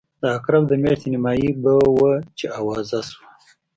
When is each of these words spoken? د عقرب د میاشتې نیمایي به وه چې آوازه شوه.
د 0.21 0.23
عقرب 0.35 0.63
د 0.67 0.73
میاشتې 0.83 1.07
نیمایي 1.13 1.49
به 1.61 1.73
وه 1.97 2.11
چې 2.37 2.45
آوازه 2.59 2.99
شوه. 3.09 3.27